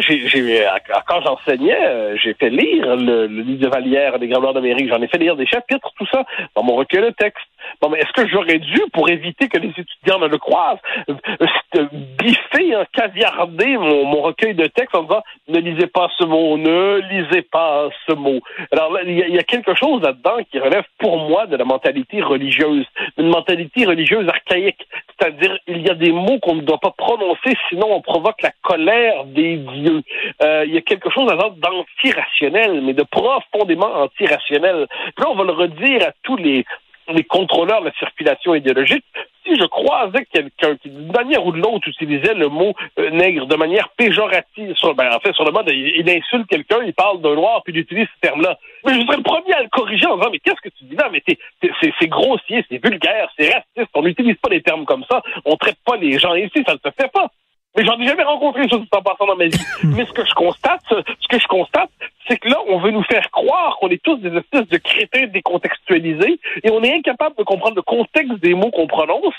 quand 1.07 1.21
j'enseignais, 1.23 1.79
euh, 1.83 2.17
j'ai 2.23 2.35
fait 2.35 2.51
lire 2.51 2.97
le, 2.97 3.27
livre 3.27 3.61
de 3.61 3.69
Vallière, 3.69 4.19
des 4.19 4.29
Grands 4.29 4.53
d'Amérique. 4.53 4.89
J'en 4.91 5.01
ai 5.01 5.07
fait 5.07 5.17
lire 5.17 5.35
des 5.35 5.47
chapitres, 5.47 5.91
tout 5.97 6.07
ça, 6.13 6.25
dans 6.55 6.63
mon 6.63 6.77
recueil 6.77 7.01
de 7.01 7.11
texte. 7.11 7.47
Bon, 7.81 7.89
mais 7.89 7.99
est-ce 7.99 8.13
que 8.13 8.29
j'aurais 8.29 8.59
dû, 8.59 8.81
pour 8.93 9.09
éviter 9.09 9.49
que 9.49 9.59
les 9.59 9.69
étudiants 9.69 10.19
ne 10.19 10.27
le 10.27 10.39
croisent, 10.39 10.81
euh, 11.09 11.87
biffer, 12.19 12.75
hein, 12.75 12.85
caviarder 12.93 13.77
mon, 13.77 14.21
recueil 14.23 14.55
de 14.55 14.67
textes 14.67 14.95
en 14.95 15.03
disant 15.03 15.23
ne 15.49 15.59
lisez 15.61 15.87
pas 15.87 16.09
ce 16.19 16.25
mot, 16.25 16.57
ne 16.57 17.01
lisez 17.11 17.43
pas 17.43 17.89
ce 18.07 18.15
mot. 18.15 18.41
Alors 18.73 18.99
il 19.07 19.35
y, 19.35 19.39
a 19.39 19.43
quelque 19.43 19.75
chose 19.75 20.03
là-dedans 20.03 20.39
qui 20.51 20.59
relève 20.59 20.85
pour 20.99 21.19
moi 21.29 21.47
de 21.47 21.57
la 21.57 21.65
mentalité 21.65 22.23
religieuse, 22.23 22.87
une 23.19 23.29
mentalité 23.29 23.85
religieuse 23.85 24.29
archaïque. 24.29 24.87
C'est-à-dire, 25.19 25.59
il 25.67 25.81
y 25.81 25.91
a 25.91 25.95
des 25.95 26.13
mots 26.13 26.39
qu'on 26.41 26.57
ne 26.57 26.61
doit 26.61 26.79
pas 26.79 26.93
prononcer, 26.97 27.55
sinon 27.69 27.87
on 27.91 28.01
provoque 28.03 28.43
la 28.43 28.53
colère 28.63 29.25
des 29.25 29.57
dieux. 29.57 30.03
Euh, 30.43 30.65
il 30.67 30.75
y 30.75 30.79
a 30.79 30.83
quelque 30.83 31.11
chose 31.11 31.27
d'antirationnel, 31.27 32.83
mais 32.83 32.93
de 32.93 33.03
profondément 33.03 34.03
antirationnel. 34.03 34.87
Là, 35.19 35.27
on 35.31 35.35
va 35.35 35.45
le 35.45 35.53
redire 35.53 36.03
à 36.07 36.13
tous 36.23 36.37
les 36.37 36.65
les 37.13 37.25
contrôleurs 37.25 37.81
de 37.81 37.87
la 37.87 37.93
circulation 37.93 38.55
idéologique, 38.55 39.05
si 39.47 39.55
je 39.55 39.65
croisais 39.65 40.27
quelqu'un 40.33 40.77
qui, 40.77 40.91
d'une 40.91 41.13
manière 41.13 41.45
ou 41.47 41.53
de 41.53 41.59
l'autre, 41.59 41.89
utilisait 41.89 42.35
le 42.35 42.49
mot 42.49 42.75
euh, 42.99 43.11
nègre 43.11 43.47
de 43.47 43.57
manière 43.57 43.89
péjorative, 43.91 44.75
sur, 44.75 44.95
ben, 44.95 45.09
en 45.15 45.21
fait, 45.21 45.33
sur 45.35 45.45
le 45.45 45.53
mode, 45.53 45.71
il, 45.71 46.09
insulte 46.11 46.49
quelqu'un, 46.49 46.79
il 46.85 46.93
parle 46.93 47.21
d'un 47.21 47.35
noir, 47.35 47.63
puis 47.65 47.73
il 47.73 47.81
utilise 47.81 48.07
ce 48.07 48.21
terme-là. 48.29 48.59
Mais 48.85 48.95
je 48.95 49.01
serais 49.03 49.17
le 49.17 49.23
premier 49.23 49.53
à 49.55 49.63
le 49.63 49.69
corriger 49.69 49.86
en 50.09 50.17
disant, 50.17 50.31
mais 50.31 50.39
qu'est-ce 50.39 50.61
que 50.61 50.75
tu 50.77 50.85
dis 50.85 50.97
là? 50.97 51.09
Mais 51.13 51.23
c'est 51.29 52.09
grossier, 52.09 52.65
c'est 52.69 52.83
vulgaire, 52.83 53.31
c'est 53.39 53.53
raciste, 53.53 53.91
on 53.95 54.03
n'utilise 54.03 54.37
pas 54.37 54.49
des 54.49 54.63
termes 54.63 54.85
comme 54.85 55.05
ça, 55.11 55.23
on 55.45 55.57
traite 55.57 55.79
pas 55.85 55.97
les 55.97 56.19
gens 56.19 56.35
ici, 56.35 56.63
ça 56.67 56.75
ne 56.75 56.79
se 56.79 56.95
fait 56.97 57.11
pas. 57.13 57.31
Mais 57.77 57.85
j'en 57.85 58.01
ai 58.01 58.07
jamais 58.07 58.23
rencontré 58.23 58.67
ça 58.69 58.77
en 58.77 59.03
passant 59.03 59.27
dans 59.27 59.37
ma 59.37 59.47
vie. 59.47 59.61
Mais 59.85 60.07
ce 60.07 60.13
que 60.13 60.25
je 60.25 60.33
constate, 60.33 60.81
ce 60.89 61.29
que 61.29 61.39
je 61.39 61.47
constate, 61.47 61.91
c'est 62.27 62.39
que 62.39 62.49
là, 62.49 62.57
on 62.69 62.79
veut 62.79 62.91
nous 62.91 63.03
faire 63.03 63.31
croire 63.31 63.77
qu'on 63.79 63.89
est 63.89 64.03
tous 64.03 64.17
des 64.17 64.35
espèces 64.35 64.67
de 64.69 64.79
crétins 64.79 65.27
décontextualisés 65.27 66.41
et 66.63 66.71
on 66.71 66.83
est 66.83 66.95
incapable 66.95 67.37
de 67.37 67.43
comprendre 67.43 67.77
le 67.77 67.83
contexte 67.83 68.39
des 68.41 68.55
mots 68.55 68.71
qu'on 68.71 68.87
prononce. 68.87 69.35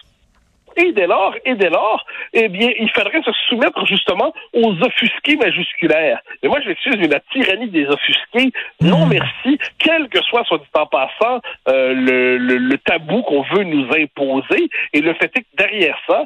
Et 0.77 0.91
dès 0.91 1.07
lors, 1.07 1.33
et 1.43 1.55
dès 1.55 1.69
lors, 1.69 2.05
eh 2.33 2.47
bien, 2.49 2.69
il 2.79 2.89
faudrait 2.91 3.21
se 3.23 3.31
soumettre 3.49 3.85
justement 3.85 4.33
aux 4.53 4.73
offusqués 4.83 5.35
majusculaires. 5.35 6.19
Et 6.43 6.47
moi, 6.47 6.59
je 6.61 6.71
suis 6.73 7.07
la 7.07 7.19
tyrannie 7.31 7.69
des 7.69 7.87
offusqués. 7.87 8.51
Non, 8.81 9.05
hmm. 9.05 9.09
merci. 9.09 9.57
Quel 9.79 10.07
que 10.09 10.21
soit, 10.23 10.43
soit 10.45 10.59
dit 10.59 10.65
en 10.73 10.85
passant, 10.85 11.41
euh, 11.67 11.93
le, 11.93 12.37
le, 12.37 12.57
le 12.57 12.77
tabou 12.77 13.23
qu'on 13.23 13.41
veut 13.41 13.63
nous 13.63 13.87
imposer. 13.91 14.69
Et 14.93 15.01
le 15.01 15.13
fait 15.15 15.31
est 15.35 15.41
que 15.41 15.55
derrière 15.57 15.97
ça, 16.07 16.25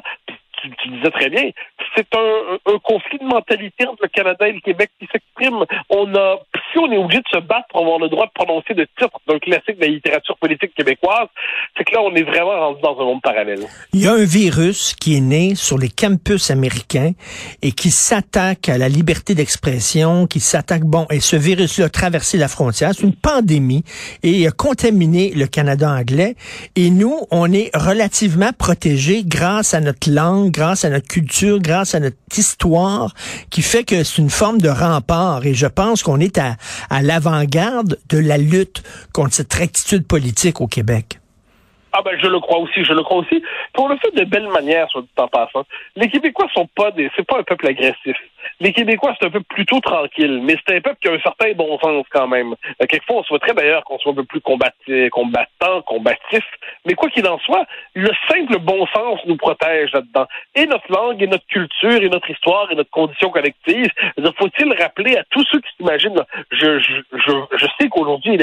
tu, 0.62 0.88
disais 0.90 1.10
très 1.10 1.28
bien, 1.28 1.50
c'est 1.96 2.06
un, 2.14 2.78
conflit 2.82 3.18
de 3.18 3.24
mentalité 3.24 3.86
entre 3.86 4.02
le 4.02 4.08
Canada 4.08 4.48
et 4.48 4.52
le 4.52 4.60
Québec 4.60 4.90
qui 4.98 5.06
s'exprime. 5.12 5.64
On 5.90 6.14
a 6.14 6.38
si 6.72 6.78
on 6.78 6.90
est 6.90 6.96
obligé 6.96 7.20
de 7.20 7.28
se 7.32 7.40
battre 7.40 7.66
pour 7.70 7.80
avoir 7.80 7.98
le 7.98 8.08
droit 8.08 8.26
de 8.26 8.32
prononcer 8.34 8.74
le 8.74 8.86
titre 8.98 9.10
d'un 9.28 9.38
classique 9.38 9.76
de 9.76 9.82
la 9.82 9.88
littérature 9.88 10.36
politique 10.38 10.74
québécoise, 10.74 11.28
c'est 11.76 11.84
que 11.84 11.92
là, 11.92 12.00
on 12.02 12.14
est 12.14 12.22
vraiment 12.22 12.58
rendu 12.58 12.80
dans 12.82 12.98
un 12.98 13.04
monde 13.04 13.22
parallèle. 13.22 13.60
Il 13.92 14.02
y 14.02 14.06
a 14.06 14.12
un 14.12 14.24
virus 14.24 14.94
qui 14.94 15.16
est 15.16 15.20
né 15.20 15.54
sur 15.54 15.78
les 15.78 15.90
campus 15.90 16.50
américains 16.50 17.12
et 17.60 17.72
qui 17.72 17.90
s'attaque 17.90 18.68
à 18.68 18.78
la 18.78 18.88
liberté 18.88 19.34
d'expression, 19.34 20.26
qui 20.26 20.40
s'attaque, 20.40 20.82
bon, 20.82 21.06
et 21.10 21.20
ce 21.20 21.36
virus-là 21.36 21.86
a 21.86 21.88
traversé 21.88 22.38
la 22.38 22.48
frontière, 22.48 22.92
c'est 22.94 23.02
une 23.02 23.14
pandémie 23.14 23.84
et 24.22 24.46
a 24.46 24.50
contaminé 24.50 25.32
le 25.34 25.46
Canada 25.46 25.90
anglais. 25.90 26.36
Et 26.76 26.90
nous, 26.90 27.20
on 27.30 27.52
est 27.52 27.70
relativement 27.74 28.52
protégés 28.56 29.24
grâce 29.24 29.74
à 29.74 29.80
notre 29.80 30.10
langue, 30.10 30.50
grâce 30.50 30.84
à 30.84 30.90
notre 30.90 31.08
culture, 31.08 31.60
grâce 31.60 31.81
à 31.94 32.00
notre 32.00 32.16
histoire, 32.36 33.14
qui 33.50 33.62
fait 33.62 33.84
que 33.84 34.04
c'est 34.04 34.18
une 34.18 34.30
forme 34.30 34.60
de 34.60 34.68
rempart. 34.68 35.44
Et 35.46 35.54
je 35.54 35.66
pense 35.66 36.02
qu'on 36.02 36.20
est 36.20 36.38
à, 36.38 36.56
à 36.90 37.02
l'avant-garde 37.02 37.98
de 38.08 38.18
la 38.18 38.38
lutte 38.38 38.82
contre 39.12 39.34
cette 39.34 39.52
rectitude 39.52 40.06
politique 40.06 40.60
au 40.60 40.66
Québec. 40.66 41.21
Ah 41.92 42.02
ben 42.02 42.18
je 42.20 42.26
le 42.26 42.40
crois 42.40 42.58
aussi, 42.58 42.84
je 42.84 42.92
le 42.92 43.02
crois 43.02 43.18
aussi. 43.18 43.42
Pour 43.74 43.88
le 43.88 43.96
fait 43.96 44.14
de 44.14 44.24
belle 44.24 44.48
manière, 44.48 44.88
soit 44.90 45.02
dit 45.02 45.08
en 45.16 45.28
passant. 45.28 45.64
Les 45.96 46.08
Québécois 46.08 46.48
sont 46.54 46.68
pas 46.74 46.90
des, 46.90 47.10
c'est 47.16 47.26
pas 47.26 47.38
un 47.38 47.42
peuple 47.42 47.68
agressif. 47.68 48.16
Les 48.60 48.72
Québécois 48.72 49.14
c'est 49.18 49.26
un 49.26 49.30
peuple 49.30 49.46
plutôt 49.54 49.80
tranquille, 49.80 50.40
mais 50.42 50.56
c'est 50.66 50.76
un 50.76 50.80
peuple 50.80 50.98
qui 51.02 51.08
a 51.08 51.12
un 51.12 51.20
certain 51.20 51.52
bon 51.52 51.78
sens 51.78 52.04
quand 52.10 52.28
même. 52.28 52.54
Euh, 52.80 52.86
quelquefois 52.86 53.16
on 53.16 53.24
souhaiterait 53.24 53.54
d'ailleurs 53.54 53.84
qu'on 53.84 53.98
soit 53.98 54.12
un 54.12 54.16
peu 54.16 54.24
plus 54.24 54.40
combattant, 54.40 55.82
combatif, 55.82 56.44
mais 56.86 56.94
quoi 56.94 57.08
qu'il 57.10 57.26
en 57.26 57.38
soit, 57.40 57.66
le 57.94 58.10
simple 58.28 58.58
bon 58.58 58.86
sens 58.86 59.20
nous 59.26 59.36
protège 59.36 59.92
là-dedans. 59.92 60.26
Et 60.54 60.66
notre 60.66 60.90
langue, 60.90 61.22
et 61.22 61.26
notre 61.26 61.46
culture, 61.46 62.02
et 62.02 62.08
notre 62.08 62.30
histoire, 62.30 62.70
et 62.70 62.74
notre 62.74 62.90
condition 62.90 63.30
collective. 63.30 63.88
Faut-il 64.38 64.72
rappeler 64.80 65.16
à 65.16 65.24
tous 65.30 65.44
ceux 65.50 65.60
qui 65.60 65.68
s'imaginent, 65.76 66.20
je, 66.50 66.78
je, 66.78 66.96
je, 67.12 67.66
sais 67.78 67.88
qu'aujourd'hui 67.88 68.38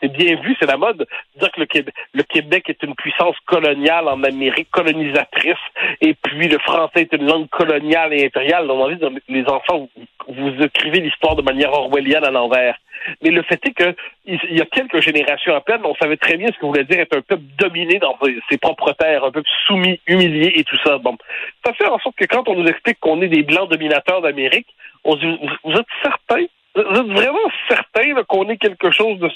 c'est 0.00 0.12
bien 0.12 0.36
vu, 0.40 0.56
c'est 0.58 0.66
la 0.66 0.76
mode, 0.76 0.98
de 0.98 1.06
dire 1.38 1.50
que 1.52 1.60
le 1.60 1.66
Québec, 1.66 1.94
le 2.12 2.22
Québec 2.22 2.55
est 2.68 2.82
une 2.82 2.94
puissance 2.94 3.36
coloniale 3.46 4.08
en 4.08 4.22
Amérique, 4.22 4.70
colonisatrice, 4.70 5.54
et 6.00 6.14
puis 6.14 6.48
le 6.48 6.58
français 6.58 7.02
est 7.02 7.12
une 7.12 7.26
langue 7.26 7.48
coloniale 7.48 8.12
et 8.14 8.26
impériale. 8.26 8.66
Donc, 8.66 8.92
les 9.28 9.44
enfants, 9.46 9.88
vous, 10.28 10.62
écrivez 10.62 11.00
l'histoire 11.00 11.36
de 11.36 11.42
manière 11.42 11.72
orwellienne 11.72 12.24
à 12.24 12.30
l'envers. 12.30 12.76
Mais 13.22 13.30
le 13.30 13.42
fait 13.42 13.60
est 13.66 13.72
que 13.72 13.94
il 14.24 14.56
y 14.56 14.60
a 14.60 14.66
quelques 14.66 15.00
générations 15.00 15.54
à 15.54 15.60
peine, 15.60 15.82
on 15.84 15.94
savait 15.94 16.16
très 16.16 16.36
bien 16.36 16.48
ce 16.48 16.58
que 16.58 16.66
voulait 16.66 16.84
dire 16.84 17.00
être 17.00 17.16
un 17.16 17.20
peuple 17.20 17.44
dominé 17.58 17.98
dans 17.98 18.18
ses 18.50 18.58
propres 18.58 18.92
terres, 18.92 19.24
un 19.24 19.30
peuple 19.30 19.48
soumis, 19.66 20.00
humilié 20.06 20.52
et 20.56 20.64
tout 20.64 20.78
ça. 20.84 20.98
Bon, 20.98 21.16
ça 21.64 21.72
fait 21.74 21.86
en 21.86 21.98
sorte 21.98 22.16
que 22.16 22.24
quand 22.24 22.48
on 22.48 22.56
nous 22.56 22.66
explique 22.66 22.98
qu'on 22.98 23.20
est 23.22 23.28
des 23.28 23.42
blancs 23.42 23.70
dominateurs 23.70 24.22
d'Amérique, 24.22 24.66
on 25.04 25.12
se 25.12 25.20
dit, 25.20 25.38
vous 25.62 25.72
êtes 25.72 25.86
certains 26.02 26.46
vraiment 26.82 27.50
certain 27.68 28.22
qu'on 28.28 28.48
est 28.48 28.58
quelque 28.58 28.90
chose 28.90 29.18
de... 29.18 29.30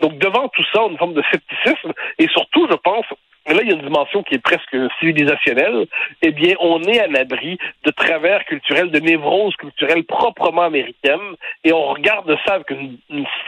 Donc, 0.00 0.18
devant 0.18 0.48
tout 0.48 0.64
ça, 0.72 0.82
une 0.90 0.98
forme 0.98 1.14
de 1.14 1.22
scepticisme, 1.30 1.92
et 2.18 2.28
surtout, 2.28 2.66
je 2.70 2.76
pense, 2.76 3.06
là, 3.46 3.60
il 3.62 3.68
y 3.68 3.72
a 3.72 3.74
une 3.74 3.82
dimension 3.82 4.22
qui 4.22 4.34
est 4.34 4.42
presque 4.42 4.76
civilisationnelle, 5.00 5.86
eh 6.22 6.30
bien, 6.30 6.54
on 6.60 6.82
est 6.82 7.00
à 7.00 7.06
l'abri 7.06 7.58
de 7.84 7.90
travers 7.90 8.44
culturels, 8.44 8.90
de 8.90 9.00
névroses 9.00 9.56
culturelles 9.56 10.04
proprement 10.04 10.62
américaines, 10.62 11.36
et 11.64 11.72
on 11.72 11.86
regarde 11.86 12.36
ça 12.46 12.54
avec 12.54 12.70
une, 12.70 12.98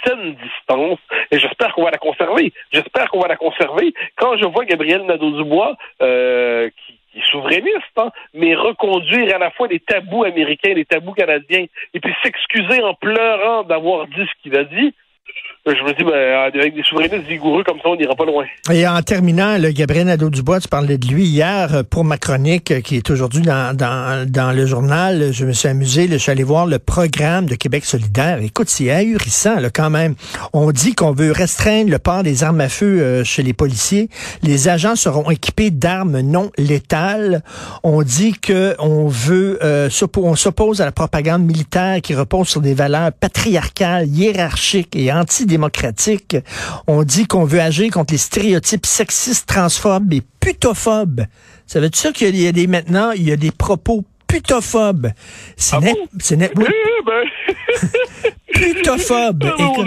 saine 0.05 0.35
distance, 0.35 0.99
et 1.31 1.39
j'espère 1.39 1.73
qu'on 1.75 1.85
va 1.85 1.91
la 1.91 1.99
conserver. 1.99 2.53
J'espère 2.73 3.09
qu'on 3.11 3.21
va 3.21 3.29
la 3.29 3.37
conserver. 3.37 3.95
Quand 4.17 4.37
je 4.37 4.47
vois 4.47 4.65
Gabriel 4.65 5.03
Nadeau-Dubois, 5.03 5.77
euh, 6.03 6.71
qui 6.87 6.94
il 7.15 7.23
est 7.23 7.31
souverainiste, 7.31 7.97
hein, 7.97 8.11
mais 8.33 8.55
reconduire 8.55 9.35
à 9.35 9.39
la 9.39 9.51
fois 9.51 9.69
les 9.69 9.81
tabous 9.81 10.25
américains 10.25 10.71
et 10.71 10.75
les 10.75 10.85
tabous 10.85 11.13
canadiens, 11.13 11.67
et 11.95 12.01
puis 12.01 12.15
s'excuser 12.23 12.83
en 12.83 12.95
pleurant 12.95 13.63
d'avoir 13.65 14.07
dit 14.07 14.27
ce 14.27 14.43
qu'il 14.43 14.57
a 14.57 14.65
dit, 14.65 14.95
je 15.67 15.83
me 15.83 15.97
dis, 15.97 16.05
ben, 16.05 16.61
avec 16.61 16.75
des 16.75 16.83
souverainistes 16.83 17.27
vigoureux 17.27 17.65
comme 17.65 17.79
ça, 17.79 17.89
on 17.89 17.97
n'ira 17.97 18.15
pas 18.15 18.27
loin. 18.27 18.45
Et 18.71 18.87
en 18.87 19.01
terminant, 19.01 19.57
le 19.57 19.71
Gabriel 19.71 20.07
Nadeau-Dubois, 20.09 20.61
tu 20.61 20.69
parlais 20.69 20.99
de 20.99 21.07
lui 21.07 21.25
hier 21.25 21.75
euh, 21.75 21.83
pour 21.83 22.05
ma 22.05 22.19
chronique 22.19 22.71
euh, 22.71 22.81
qui 22.83 22.97
est 22.97 23.11
aujourd'hui 23.11 23.41
dans, 23.41 23.75
dans, 23.75 24.31
dans, 24.31 24.53
le 24.53 24.67
journal. 24.67 25.33
Je 25.33 25.47
me 25.47 25.53
suis 25.53 25.69
amusé, 25.69 26.07
je 26.11 26.17
suis 26.17 26.31
allé 26.31 26.43
voir 26.43 26.67
le 26.67 26.79
programme 26.79 27.47
de 27.47 27.55
Québec 27.55 27.87
solidaire. 27.87 28.41
Écoute, 28.43 28.69
c'est 28.69 28.91
ahurissant 28.91 29.59
là, 29.59 29.71
quand 29.71 29.89
même. 29.89 30.17
On 30.53 30.71
dit 30.71 30.95
qu'on 30.95 31.13
veut 31.13 31.33
restreindre 31.33 31.91
le 31.91 31.99
port 31.99 32.23
des 32.23 32.45
armes 32.45 32.61
à 32.61 32.69
feu 32.69 33.01
euh, 33.01 33.25
chez 33.25 33.43
les 33.43 33.55
policiers. 33.55 34.11
Les 34.43 34.69
agents 34.69 34.97
seront 34.97 35.31
équipés 35.31 35.71
d'armes 35.71 36.21
non 36.21 36.51
létales. 36.59 37.43
On 37.83 38.03
dit 38.03 38.33
que 38.33 38.75
on 38.79 39.09
veut, 39.09 39.59
euh, 39.63 39.89
on 40.19 40.37
s'oppose 40.37 40.83
à 40.83 40.85
la 40.85 40.93
propagande 40.93 41.43
militaire 41.43 42.03
qui 42.03 42.15
repose 42.15 42.49
sur 42.49 42.61
des 42.61 42.75
valeurs 42.75 43.13
patriarcales, 43.13 44.09
hiérarchiques 44.09 44.95
et 44.95 45.14
anti 45.15 45.47
démocratique. 45.47 46.37
On 46.87 47.03
dit 47.03 47.27
qu'on 47.27 47.45
veut 47.45 47.61
agir 47.61 47.91
contre 47.91 48.13
les 48.13 48.19
stéréotypes 48.19 48.87
sexistes, 48.87 49.49
transphobes 49.49 50.13
et 50.13 50.23
putophobes. 50.41 51.25
Ça 51.67 51.81
veut 51.81 51.91
dire 51.91 52.13
qu'il 52.13 52.37
y 52.37 52.47
a 52.47 52.53
des 52.53 52.67
maintenant, 52.67 53.13
il 53.13 53.23
y 53.23 53.33
a 53.33 53.37
des 53.37 53.51
propos 53.51 54.05
putophobes? 54.27 55.13
C'est 55.57 55.77
ah 55.77 55.81
net, 55.81 55.97
c'est 56.19 56.37
net. 56.37 56.53
Oui. 56.57 56.67
ben... 57.07 58.31
Putophobe. 58.55 59.45
Non, 59.45 59.85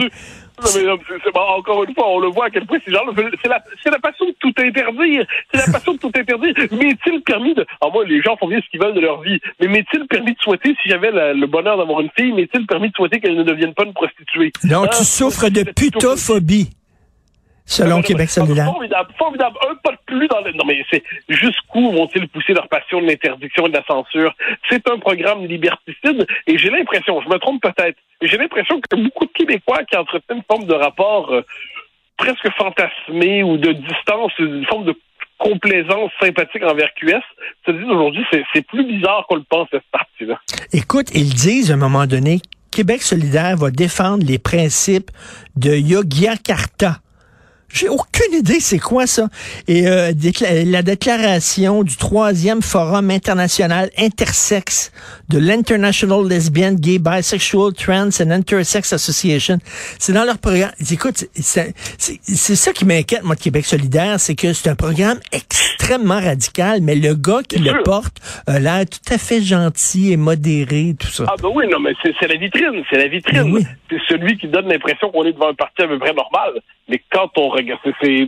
c'est, 0.64 0.88
encore 1.36 1.84
une 1.84 1.94
fois, 1.94 2.10
on 2.10 2.20
le 2.20 2.30
voit 2.30 2.46
à 2.46 2.50
quel 2.50 2.66
point 2.66 2.80
ces 2.86 2.92
gens 2.92 3.02
c'est 3.16 3.48
la, 3.48 3.64
c'est 3.84 3.92
la 3.92 4.00
passion 4.00 4.26
de 4.26 4.36
tout 4.40 4.54
interdire. 4.58 5.26
C'est 5.54 5.66
la 5.66 5.72
passion 5.72 5.94
de 5.94 6.00
tout 6.00 6.12
interdire. 6.16 6.54
M'est-il 6.72 7.22
permis 7.22 7.54
de, 7.54 7.66
alors 7.82 7.94
moi, 7.94 8.06
les 8.06 8.22
gens 8.22 8.36
font 8.38 8.48
bien 8.48 8.60
ce 8.62 8.70
qu'ils 8.70 8.82
veulent 8.82 8.96
de 8.96 9.02
leur 9.02 9.22
vie, 9.22 9.40
mais 9.60 9.68
m'est-il 9.68 10.08
permis 10.08 10.34
de 10.34 10.40
souhaiter, 10.40 10.76
si 10.82 10.90
j'avais 10.90 11.12
le 11.12 11.46
bonheur 11.46 11.78
d'avoir 11.78 12.02
une 12.02 12.10
fille, 12.18 12.32
m'est-il 12.32 12.66
permis 12.66 12.90
de 12.90 12.96
souhaiter 12.96 13.20
qu'elle 13.20 13.36
ne 13.36 13.44
devienne 13.44 13.74
pas 13.74 13.84
une 13.84 13.94
prostituée? 13.94 14.52
Non, 14.64 14.84
tu 14.84 14.90
hein? 14.90 15.04
souffres 15.04 15.50
de 15.50 15.64
putophobie. 15.64 16.70
Selon 17.68 18.02
Québec 18.02 18.30
solidaire. 18.30 18.66
Formidable, 18.66 19.10
formidable. 19.18 19.58
Un 19.70 19.76
pas 19.76 19.92
de 19.92 19.98
plus 20.06 20.28
dans 20.30 20.40
le... 20.40 20.54
Non, 20.54 20.64
mais 20.66 20.86
c'est 20.90 21.04
jusqu'où 21.28 21.92
vont-ils 21.92 22.28
pousser 22.30 22.54
leur 22.54 22.70
passion 22.70 23.02
de 23.02 23.08
l'interdiction 23.08 23.68
et 23.68 23.70
de 23.70 23.76
la 23.76 23.84
censure? 23.84 24.34
C'est 24.70 24.90
un 24.90 24.98
programme 24.98 25.46
liberticide 25.46 26.26
et 26.48 26.58
j'ai 26.58 26.70
l'impression, 26.70 27.22
je 27.22 27.28
me 27.28 27.38
trompe 27.38 27.62
peut-être, 27.62 27.98
j'ai 28.22 28.38
l'impression 28.38 28.80
que 28.80 28.96
beaucoup 28.96 29.26
de 29.26 29.32
Québécois 29.32 29.84
qui 29.84 29.98
entretiennent 29.98 30.38
une 30.38 30.44
forme 30.50 30.66
de 30.66 30.74
rapport 30.74 31.30
euh, 31.34 31.46
presque 32.18 32.50
fantasmé 32.58 33.44
ou 33.44 33.58
de 33.58 33.74
distance, 33.74 34.32
une 34.40 34.66
forme 34.66 34.86
de 34.86 34.96
complaisance 35.38 36.12
sympathique 36.22 36.64
envers 36.64 36.94
QS, 36.96 37.22
se 37.66 37.72
disent 37.72 37.90
aujourd'hui, 37.90 38.26
c'est 38.32 38.66
plus 38.66 38.86
bizarre 38.86 39.26
qu'on 39.28 39.36
le 39.36 39.44
pense, 39.48 39.68
cette 39.72 39.84
partie-là. 39.92 40.40
Écoute, 40.74 41.08
ils 41.14 41.34
disent 41.34 41.70
à 41.70 41.76
un 41.76 41.78
moment 41.78 42.08
donné, 42.08 42.40
Québec 42.72 43.02
solidaire 43.02 43.58
va 43.58 43.72
défendre 43.72 44.26
les 44.26 44.40
principes 44.40 45.12
de 45.56 45.76
Yogyakarta. 45.76 46.98
J'ai 47.72 47.90
aucune 47.90 48.34
idée 48.34 48.60
c'est 48.60 48.80
quoi 48.80 49.08
ça. 49.08 49.28
Et 49.68 49.88
euh, 49.88 50.12
la 50.66 50.82
déclaration 50.82 51.84
du 51.84 51.98
troisième 51.98 52.62
forum 52.62 53.12
international 53.12 53.90
intersexe 53.98 54.92
de 55.30 55.38
l'International 55.38 56.28
Lesbian, 56.28 56.74
Gay, 56.74 57.00
Bisexual, 57.00 57.74
Trans 57.74 58.10
and 58.22 58.32
Intersex 58.32 58.94
Association, 58.94 59.58
c'est 60.00 60.14
dans 60.14 60.24
leur 60.24 60.38
programme. 60.38 60.72
Écoute, 60.92 61.26
c'est 61.36 62.56
ça 62.56 62.74
qui 62.74 62.86
m'inquiète, 62.86 63.24
moi, 63.24 63.36
de 63.36 63.42
Québec 63.42 63.66
solidaire, 63.66 64.20
c'est 64.20 64.36
que 64.36 64.54
c'est 64.54 64.70
un 64.70 64.76
programme 64.76 65.20
extrêmement 65.32 66.20
radical, 66.20 66.80
mais 66.82 66.96
le 66.96 67.14
gars 67.14 67.42
qui 67.48 67.60
le 67.60 67.84
porte 67.84 68.18
a 68.48 68.60
l'air 68.60 68.86
tout 68.86 69.14
à 69.14 69.18
fait 69.18 69.42
gentil 69.42 70.14
et 70.14 70.18
modéré, 70.18 70.96
tout 70.98 71.08
ça. 71.08 71.26
Ah 71.28 71.36
ben 71.42 71.50
oui, 71.54 71.66
non, 71.70 71.80
mais 71.80 71.94
c'est 72.02 72.28
la 72.28 72.36
vitrine, 72.36 72.84
c'est 72.90 72.98
la 72.98 73.08
vitrine. 73.08 73.60
C'est 73.90 74.00
celui 74.08 74.38
qui 74.38 74.48
donne 74.48 74.68
l'impression 74.68 75.10
qu'on 75.12 75.26
est 75.26 75.34
devant 75.34 75.50
un 75.50 75.54
parti 75.54 75.82
à 75.82 75.88
peu 75.88 76.00
près 76.00 76.14
normal. 76.14 76.62
Mais 76.90 77.02
quand 77.12 77.30
on 77.38 77.50
c'est 78.02 78.28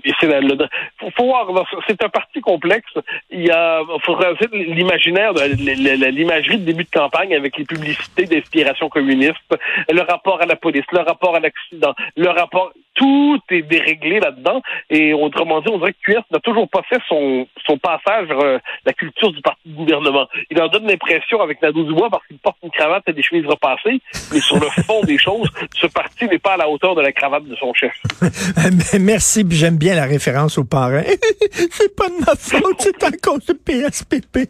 faut, 1.15 1.25
voir, 1.25 1.47
c'est 1.87 2.03
un 2.03 2.09
parti 2.09 2.41
complexe. 2.41 2.91
Il 3.29 3.45
y 3.45 3.51
a, 3.51 3.81
faut 4.03 4.17
l'imaginaire, 4.51 5.33
l'imagerie 5.33 6.57
de 6.57 6.65
début 6.65 6.83
de 6.83 6.89
campagne 6.89 7.35
avec 7.35 7.57
les 7.57 7.65
publicités 7.65 8.25
d'inspiration 8.25 8.89
communiste, 8.89 9.57
le 9.91 10.01
rapport 10.01 10.41
à 10.41 10.45
la 10.45 10.55
police, 10.55 10.85
le 10.91 10.99
rapport 10.99 11.35
à 11.35 11.39
l'accident, 11.39 11.93
le 12.15 12.29
rapport, 12.29 12.71
tout 12.99 13.39
est 13.49 13.61
déréglé 13.61 14.19
là-dedans. 14.19 14.61
Et 14.89 15.13
autrement 15.13 15.61
dit, 15.61 15.69
on 15.71 15.77
dirait 15.77 15.93
que 15.93 16.11
QS 16.11 16.23
n'a 16.31 16.39
toujours 16.39 16.69
pas 16.69 16.81
fait 16.89 16.99
son, 17.07 17.47
son 17.65 17.77
passage 17.77 18.27
vers 18.27 18.39
euh, 18.41 18.57
la 18.85 18.93
culture 18.93 19.31
du 19.31 19.41
parti 19.41 19.61
de 19.65 19.75
gouvernement. 19.75 20.27
Il 20.51 20.61
en 20.61 20.67
donne 20.67 20.85
l'impression 20.85 21.41
avec 21.41 21.61
Nadeau 21.61 21.83
Dubois 21.83 22.09
parce 22.09 22.25
qu'il 22.27 22.37
porte 22.39 22.57
une 22.61 22.71
cravate 22.71 23.03
et 23.07 23.13
des 23.13 23.23
chemises 23.23 23.45
repassées, 23.45 24.01
mais 24.33 24.41
sur 24.41 24.59
le 24.59 24.67
fond 24.83 25.01
des 25.03 25.17
choses, 25.17 25.49
ce 25.75 25.87
parti 25.87 26.25
n'est 26.25 26.39
pas 26.39 26.53
à 26.53 26.57
la 26.57 26.69
hauteur 26.69 26.93
de 26.95 27.01
la 27.01 27.13
cravate 27.13 27.45
de 27.45 27.55
son 27.55 27.73
chef. 27.73 27.93
Merci, 28.99 29.45
j'aime 29.49 29.77
bien 29.77 29.95
la 29.95 30.05
référence 30.05 30.57
aux 30.57 30.65
parrain. 30.65 31.03
c'est 31.71 31.95
pas 31.95 32.09
de 32.09 32.19
ma 32.19 32.35
faute, 32.35 32.75
c'est 32.79 33.01
à 33.03 33.11
cause 33.11 33.45
de 33.45 33.53
PSPP. 33.53 34.49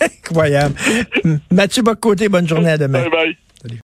Incroyable. 0.28 0.74
Mathieu 1.50 1.82
Bocoté, 1.82 2.28
bonne 2.28 2.46
journée 2.46 2.70
à 2.70 2.78
demain. 2.78 3.00
Bye 3.02 3.10
bye. 3.10 3.36